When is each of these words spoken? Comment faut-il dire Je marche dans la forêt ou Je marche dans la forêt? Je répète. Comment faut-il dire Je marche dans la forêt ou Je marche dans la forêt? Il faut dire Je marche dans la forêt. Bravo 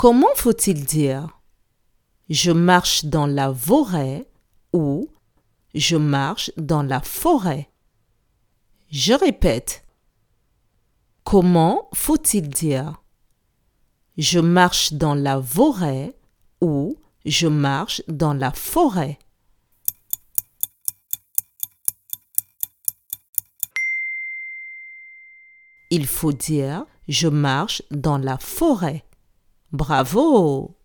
Comment 0.00 0.34
faut-il 0.34 0.86
dire 0.86 1.28
Je 2.30 2.52
marche 2.52 3.04
dans 3.04 3.26
la 3.26 3.52
forêt 3.52 4.26
ou 4.72 5.10
Je 5.74 5.98
marche 5.98 6.50
dans 6.56 6.82
la 6.82 7.00
forêt? 7.00 7.68
Je 8.90 9.12
répète. 9.12 9.84
Comment 11.22 11.90
faut-il 11.92 12.48
dire 12.48 13.02
Je 14.16 14.40
marche 14.40 14.94
dans 14.94 15.14
la 15.14 15.42
forêt 15.42 16.16
ou 16.62 16.96
Je 17.26 17.46
marche 17.46 18.00
dans 18.08 18.32
la 18.32 18.52
forêt? 18.52 19.18
Il 25.90 26.06
faut 26.06 26.32
dire 26.32 26.86
Je 27.06 27.28
marche 27.28 27.82
dans 27.90 28.16
la 28.16 28.38
forêt. 28.38 29.04
Bravo 29.72 30.79